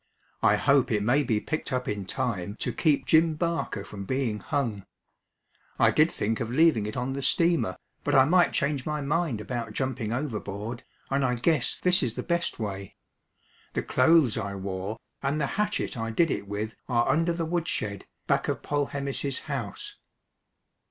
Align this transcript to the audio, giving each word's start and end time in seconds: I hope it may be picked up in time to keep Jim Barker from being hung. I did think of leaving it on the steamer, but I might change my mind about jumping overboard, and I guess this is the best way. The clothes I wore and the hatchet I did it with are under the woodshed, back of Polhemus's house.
I 0.41 0.55
hope 0.55 0.89
it 0.89 1.03
may 1.03 1.21
be 1.21 1.39
picked 1.39 1.71
up 1.71 1.87
in 1.87 2.07
time 2.07 2.55
to 2.55 2.73
keep 2.73 3.05
Jim 3.05 3.35
Barker 3.35 3.83
from 3.83 4.03
being 4.03 4.39
hung. 4.39 4.83
I 5.77 5.91
did 5.91 6.11
think 6.11 6.39
of 6.39 6.49
leaving 6.49 6.87
it 6.87 6.97
on 6.97 7.13
the 7.13 7.21
steamer, 7.21 7.77
but 8.03 8.15
I 8.15 8.25
might 8.25 8.51
change 8.51 8.83
my 8.83 9.01
mind 9.01 9.39
about 9.39 9.73
jumping 9.73 10.11
overboard, 10.11 10.83
and 11.11 11.23
I 11.23 11.35
guess 11.35 11.77
this 11.79 12.01
is 12.01 12.15
the 12.15 12.23
best 12.23 12.57
way. 12.57 12.95
The 13.73 13.83
clothes 13.83 14.39
I 14.39 14.55
wore 14.55 14.97
and 15.21 15.39
the 15.39 15.45
hatchet 15.45 15.95
I 15.95 16.09
did 16.09 16.31
it 16.31 16.47
with 16.47 16.73
are 16.89 17.07
under 17.07 17.31
the 17.31 17.45
woodshed, 17.45 18.07
back 18.25 18.47
of 18.47 18.63
Polhemus's 18.63 19.41
house. 19.41 19.97